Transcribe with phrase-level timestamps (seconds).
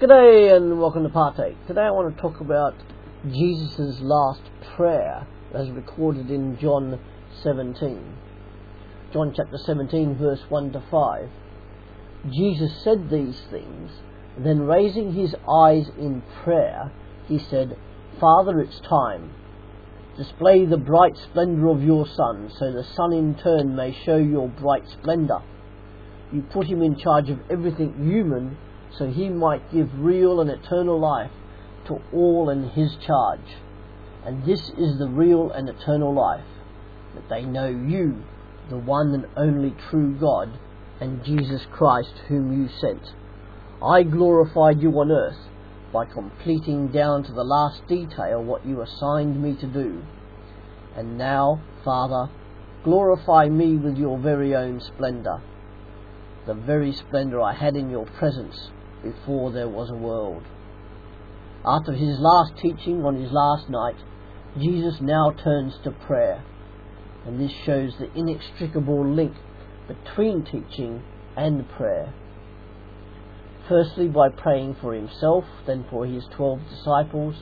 [0.00, 1.56] G'day and welcome to Partake.
[1.66, 2.76] Today I want to talk about
[3.28, 4.42] Jesus' last
[4.76, 7.00] prayer as recorded in John
[7.42, 8.16] 17.
[9.12, 11.28] John chapter 17 verse 1 to 5.
[12.30, 13.90] Jesus said these things,
[14.38, 16.92] then raising his eyes in prayer,
[17.26, 17.76] he said,
[18.20, 19.34] Father, it's time.
[20.16, 24.48] Display the bright splendour of your Son, so the Son in turn may show your
[24.48, 25.42] bright splendour.
[26.32, 28.56] You put him in charge of everything human
[28.96, 31.30] so he might give real and eternal life
[31.86, 33.56] to all in his charge.
[34.24, 36.44] And this is the real and eternal life,
[37.14, 38.22] that they know you,
[38.68, 40.58] the one and only true God,
[41.00, 43.12] and Jesus Christ whom you sent.
[43.82, 45.38] I glorified you on earth
[45.92, 50.02] by completing down to the last detail what you assigned me to do.
[50.96, 52.30] And now, Father,
[52.84, 55.40] glorify me with your very own splendour,
[56.46, 58.70] the very splendour I had in your presence
[59.02, 60.42] before there was a world.
[61.64, 63.96] After his last teaching on his last night,
[64.58, 66.42] Jesus now turns to prayer,
[67.26, 69.34] and this shows the inextricable link
[69.86, 71.02] between teaching
[71.36, 72.14] and prayer.
[73.68, 77.34] Firstly, by praying for himself, then for his twelve disciples,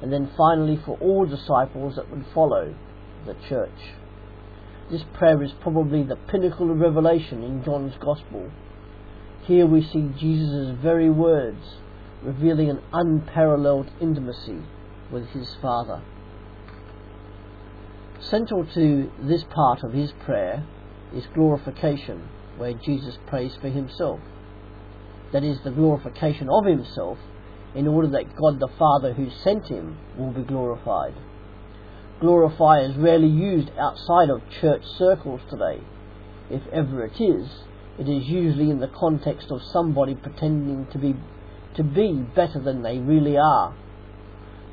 [0.00, 2.74] and then finally for all disciples that would follow
[3.26, 3.94] the church.
[4.90, 8.50] This prayer is probably the pinnacle of revelation in John's Gospel
[9.44, 11.76] here we see Jesus' very words
[12.22, 14.62] revealing an unparalleled intimacy
[15.10, 16.00] with his Father.
[18.20, 20.64] Central to this part of his prayer
[21.12, 24.20] is glorification, where Jesus prays for himself.
[25.32, 27.18] That is, the glorification of himself
[27.74, 31.14] in order that God the Father who sent him will be glorified.
[32.20, 35.82] Glorify is rarely used outside of church circles today,
[36.48, 37.48] if ever it is
[37.98, 41.14] it is usually in the context of somebody pretending to be
[41.76, 43.74] to be better than they really are.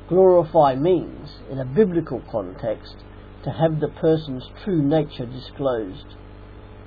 [0.08, 2.96] Glorify means, in a biblical context,
[3.44, 6.16] to have the person's true nature disclosed.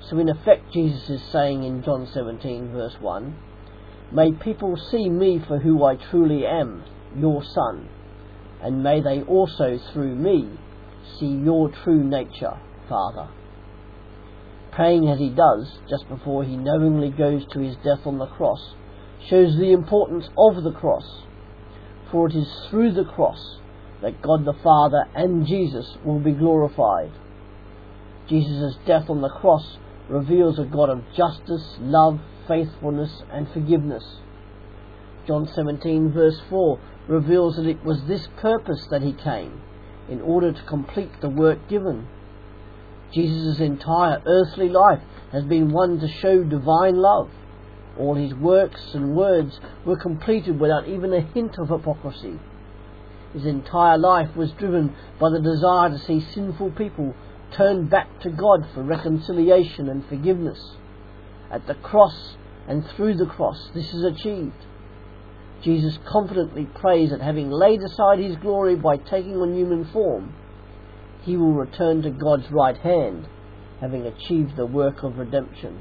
[0.08, 3.36] So in effect Jesus is saying in John 17 verse 1,
[4.12, 6.84] May people see me for who I truly am,
[7.16, 7.88] your son,
[8.62, 10.48] and may they also through me
[11.18, 13.28] see your true nature, Father
[14.74, 18.74] praying as he does just before he knowingly goes to his death on the cross,
[19.28, 21.22] shows the importance of the cross.
[22.10, 23.58] For it is through the cross
[24.02, 27.12] that God the Father and Jesus will be glorified.
[28.28, 34.04] Jesus' death on the cross reveals a God of justice, love, faithfulness, and forgiveness.
[35.26, 39.62] John 17, verse 4, reveals that it was this purpose that he came,
[40.08, 42.06] in order to complete the work given.
[43.12, 47.30] Jesus' entire earthly life has been one to show divine love.
[47.98, 52.38] All his works and words were completed without even a hint of hypocrisy.
[53.32, 57.14] His entire life was driven by the desire to see sinful people
[57.52, 60.76] turn back to God for reconciliation and forgiveness.
[61.50, 62.36] At the cross
[62.68, 64.66] and through the cross, this is achieved.
[65.62, 70.34] Jesus confidently prays that having laid aside his glory by taking on human form,
[71.24, 73.26] he will return to God's right hand,
[73.80, 75.80] having achieved the work of redemption.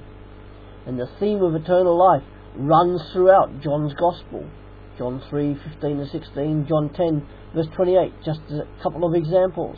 [0.87, 2.23] And the theme of eternal life
[2.55, 4.49] runs throughout John's Gospel.
[4.97, 9.77] John 3, 15 to 16, John 10, verse 28, just a couple of examples.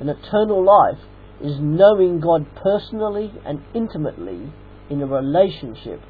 [0.00, 0.98] An eternal life
[1.40, 4.52] is knowing God personally and intimately
[4.90, 6.00] in a relationship,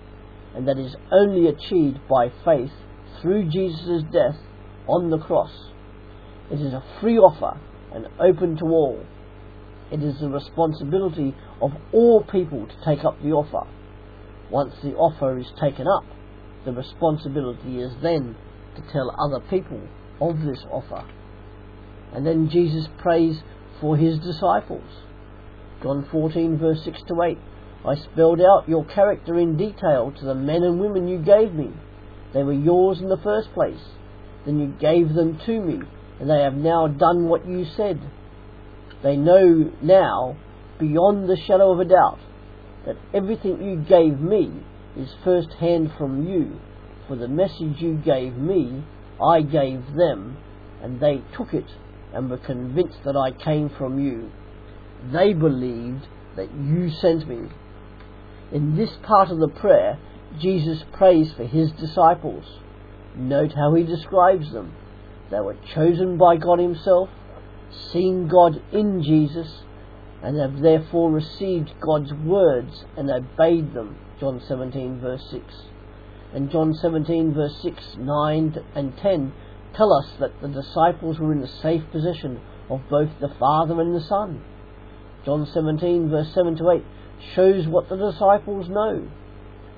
[0.54, 2.72] and that is only achieved by faith
[3.20, 4.37] through Jesus' death
[4.88, 5.53] on the cross.
[6.50, 7.60] It is a free offer
[7.94, 9.04] and open to all.
[9.91, 13.69] It is the responsibility of all people to take up the offer.
[14.50, 16.04] Once the offer is taken up,
[16.64, 18.36] the responsibility is then
[18.76, 19.81] to tell other people
[20.20, 21.04] of this offer.
[22.14, 23.42] And then Jesus prays
[23.81, 24.88] for his disciples.
[25.82, 27.38] John 14, verse 6 to 8.
[27.84, 31.70] I spelled out your character in detail to the men and women you gave me.
[32.32, 33.82] They were yours in the first place.
[34.46, 35.81] Then you gave them to me
[36.22, 38.00] and they have now done what you said.
[39.02, 40.36] They know now,
[40.78, 42.20] beyond the shadow of a doubt,
[42.86, 44.52] that everything you gave me
[44.96, 46.60] is first hand from you,
[47.08, 48.84] for the message you gave me,
[49.20, 50.36] I gave them,
[50.80, 51.66] and they took it
[52.14, 54.30] and were convinced that I came from you.
[55.12, 57.48] They believed that you sent me.
[58.52, 59.98] In this part of the prayer,
[60.40, 62.44] Jesus prays for his disciples.
[63.16, 64.72] Note how he describes them.
[65.32, 67.08] They were chosen by God Himself,
[67.90, 69.62] seen God in Jesus,
[70.23, 73.96] and have therefore received God's words and obeyed them.
[74.20, 75.43] John 17, verse 6.
[76.34, 79.32] and John 17 verse 6, 9 and 10
[79.75, 82.40] tell us that the disciples were in the safe position
[82.70, 84.43] of both the Father and the Son.
[85.25, 86.84] John 17 verse 7 to 8
[87.34, 89.08] shows what the disciples know.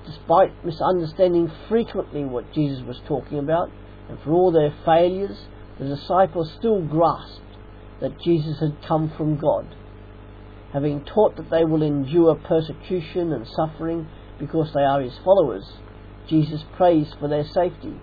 [0.05, 3.71] Despite misunderstanding frequently what Jesus was talking about,
[4.09, 5.37] and for all their failures,
[5.79, 7.41] the disciples still grasped
[8.01, 9.75] that Jesus had come from God.
[10.73, 14.07] Having taught that they will endure persecution and suffering
[14.39, 15.65] because they are his followers,
[16.27, 17.93] Jesus prays for their safety.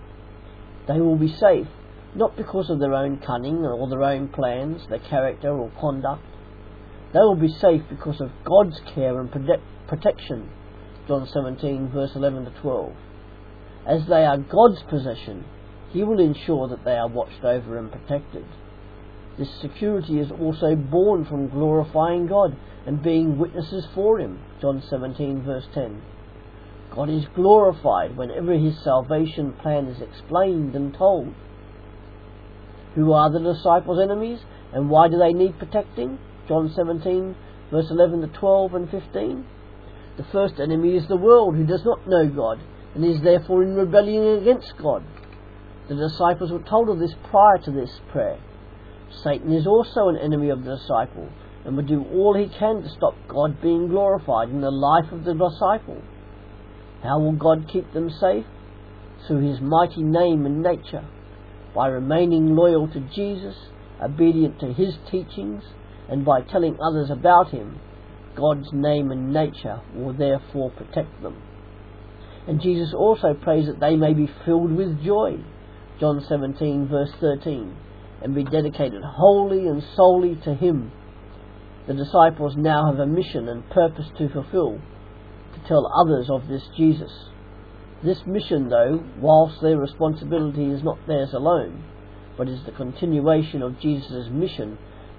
[0.87, 1.67] They will be safe,
[2.15, 6.23] not because of their own cunning or their own plans, their character or conduct.
[7.13, 9.31] They will be safe because of God's care and
[9.87, 10.49] protection.
[11.07, 12.93] John 17, verse 11 to 12.
[13.87, 15.45] As they are God's possession,
[15.93, 18.45] He will ensure that they are watched over and protected.
[19.37, 24.39] This security is also born from glorifying God and being witnesses for Him.
[24.59, 26.01] John 17, verse 10.
[26.95, 31.33] God is glorified whenever His salvation plan is explained and told.
[32.95, 34.39] Who are the disciples' enemies
[34.73, 36.19] and why do they need protecting?
[36.47, 37.35] John 17,
[37.71, 39.45] verse 11 to 12 and 15.
[40.17, 42.59] The first enemy is the world who does not know God
[42.93, 45.03] and is therefore in rebellion against God.
[45.89, 48.39] The disciples were told of this prior to this prayer.
[49.23, 51.29] Satan is also an enemy of the disciple
[51.65, 55.23] and would do all he can to stop God being glorified in the life of
[55.23, 56.01] the disciple.
[57.03, 58.45] How will God keep them safe?
[59.27, 61.05] Through his mighty name and nature,
[61.75, 63.55] by remaining loyal to Jesus,
[64.01, 65.63] obedient to his teachings,
[66.09, 67.79] and by telling others about him.
[68.35, 71.41] God's name and nature will therefore protect them.
[72.47, 75.37] And Jesus also prays that they may be filled with joy.
[75.99, 77.75] John 17, verse 13
[78.23, 80.91] and be dedicated wholly and solely to Him.
[81.87, 84.79] The disciples now have a mission and purpose to fulfill,
[85.53, 87.11] to tell others of this Jesus.
[88.03, 91.83] This mission, though, whilst their responsibility is not theirs alone,
[92.37, 94.77] but is the continuation of Jesus' mission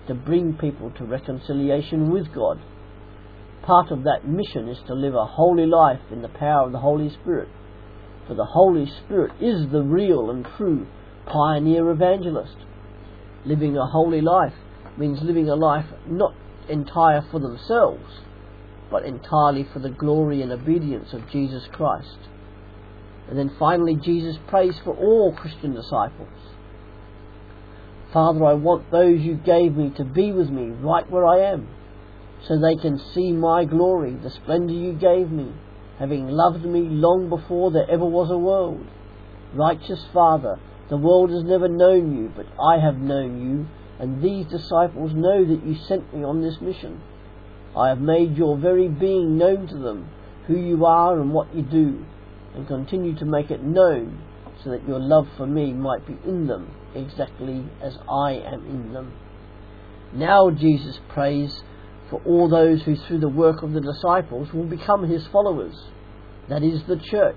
[0.08, 2.60] to bring people to reconciliation with God.
[3.62, 6.80] Part of that mission is to live a holy life in the power of the
[6.80, 7.48] Holy Spirit,
[8.26, 10.86] for the Holy Spirit is the real and true
[11.26, 12.56] pioneer evangelist.
[13.44, 14.54] Living a holy life
[14.96, 16.34] means living a life not
[16.68, 18.20] entire for themselves,
[18.90, 22.18] but entirely for the glory and obedience of Jesus Christ.
[23.28, 26.28] And then finally, Jesus prays for all Christian disciples.
[28.12, 31.68] Father, I want those you gave me to be with me right where I am,
[32.46, 35.52] so they can see my glory, the splendour you gave me,
[35.98, 38.86] having loved me long before there ever was a world.
[39.54, 40.58] Righteous Father,
[40.90, 43.66] the world has never known you, but I have known you,
[43.98, 47.00] and these disciples know that you sent me on this mission.
[47.76, 50.10] I have made your very being known to them,
[50.46, 52.04] who you are and what you do,
[52.54, 54.22] and continue to make it known
[54.62, 58.92] so that your love for me might be in them exactly as I am in
[58.92, 59.12] them.
[60.12, 61.62] Now Jesus prays
[62.10, 65.74] for all those who through the work of the disciples will become his followers,
[66.48, 67.36] that is the church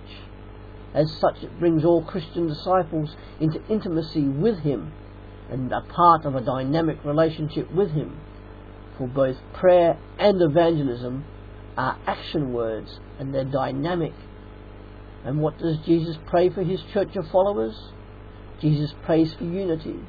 [0.98, 4.94] as such, it brings all Christian disciples into intimacy with Him
[5.50, 8.20] and a part of a dynamic relationship with Him.
[8.98, 11.24] For both prayer and evangelism
[11.78, 14.14] are action words and they're dynamic.
[15.24, 17.76] And what does Jesus pray for His church of followers?
[18.60, 20.00] Jesus prays for unity.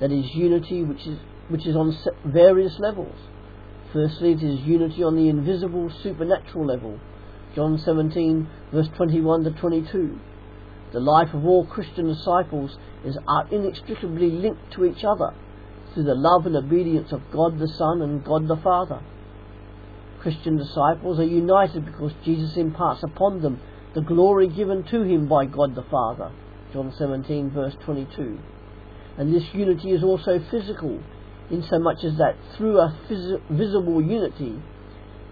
[0.00, 3.16] That is unity which is, which is on various levels.
[3.92, 6.98] Firstly, it is unity on the invisible supernatural level
[7.54, 10.18] John 17, verse 21 to 22.
[10.94, 15.34] The life of all Christian disciples is are inextricably linked to each other
[15.92, 19.02] through the love and obedience of God the Son and God the Father.
[20.22, 23.60] Christian disciples are united because Jesus imparts upon them
[23.94, 26.32] the glory given to him by God the Father.
[26.72, 28.38] John 17, verse 22.
[29.18, 31.02] And this unity is also physical,
[31.52, 34.60] insomuch as that through a phys- visible unity,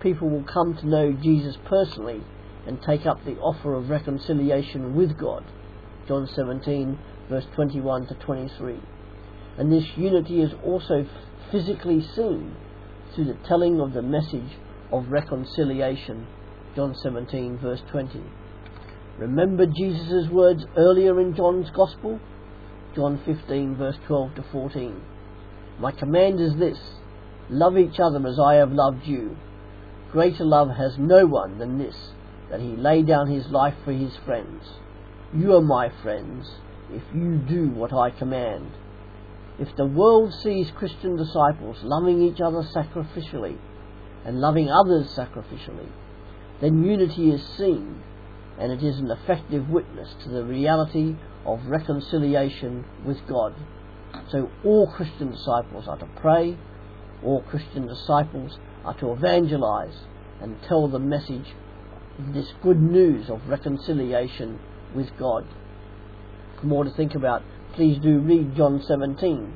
[0.00, 2.22] people will come to know Jesus personally
[2.66, 5.44] and take up the offer of reconciliation with God.
[6.06, 6.98] John 17,
[7.28, 8.80] verse 21 to 23.
[9.58, 11.06] And this unity is also
[11.50, 12.54] physically seen
[13.14, 14.58] through the telling of the message
[14.92, 16.26] of reconciliation.
[16.76, 18.22] John 17, verse 20.
[19.18, 22.20] Remember Jesus' words earlier in John's Gospel?
[22.94, 25.02] John 15, verse 12 to 14.
[25.80, 26.78] My command is this
[27.48, 29.36] love each other as I have loved you.
[30.12, 31.96] Greater love has no one than this,
[32.50, 34.62] that he lay down his life for his friends.
[35.34, 36.50] You are my friends,
[36.92, 38.72] if you do what I command.
[39.58, 43.56] If the world sees Christian disciples loving each other sacrificially
[44.26, 45.88] and loving others sacrificially,
[46.60, 48.02] then unity is seen,
[48.58, 53.54] and it is an effective witness to the reality of reconciliation with God.
[54.30, 56.56] So all Christian disciples are to pray,
[57.24, 59.96] all Christian disciples are to evangelize
[60.40, 61.54] and tell the message
[62.32, 64.58] this good news of reconciliation
[64.94, 65.46] with God.
[66.62, 67.42] More to think about,
[67.74, 69.54] please do read John 17.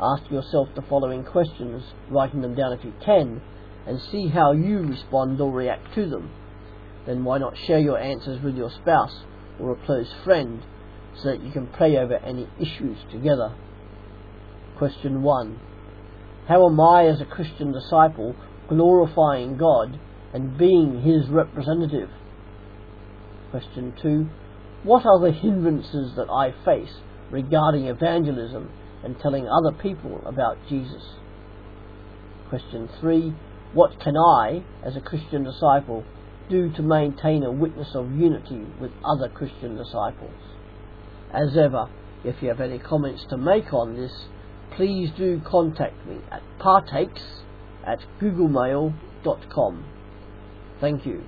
[0.00, 3.40] Ask yourself the following questions, writing them down if you can,
[3.86, 6.30] and see how you respond or react to them.
[7.06, 9.24] Then why not share your answers with your spouse
[9.58, 10.62] or a close friend
[11.16, 13.54] so that you can pray over any issues together?
[14.82, 15.60] Question 1.
[16.48, 18.34] How am I, as a Christian disciple,
[18.68, 20.00] glorifying God
[20.34, 22.10] and being His representative?
[23.52, 24.26] Question 2.
[24.82, 26.96] What are the hindrances that I face
[27.30, 28.72] regarding evangelism
[29.04, 31.04] and telling other people about Jesus?
[32.48, 33.36] Question 3.
[33.74, 36.02] What can I, as a Christian disciple,
[36.50, 40.42] do to maintain a witness of unity with other Christian disciples?
[41.32, 41.88] As ever,
[42.24, 44.10] if you have any comments to make on this,
[44.76, 47.22] please do contact me at partakes
[47.86, 49.84] at googlemail.com.
[50.80, 51.22] Thank you.